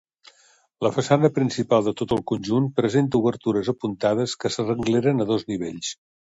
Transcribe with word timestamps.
La 0.85 0.91
façana 0.93 1.29
principal 1.35 1.85
de 1.87 1.93
tot 1.99 2.15
el 2.17 2.23
conjunt 2.31 2.69
presenta 2.79 3.19
obertures 3.21 3.71
apuntades 3.75 4.35
que 4.45 4.53
s'arrengleren 4.57 5.27
a 5.27 5.31
dos 5.35 5.47
nivells. 5.55 5.95